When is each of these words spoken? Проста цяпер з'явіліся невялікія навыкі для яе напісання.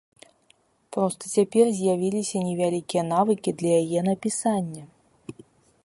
Проста 0.95 1.23
цяпер 1.39 1.65
з'явіліся 1.79 2.37
невялікія 2.47 3.03
навыкі 3.13 3.55
для 3.61 3.71
яе 3.85 3.99
напісання. 4.09 4.83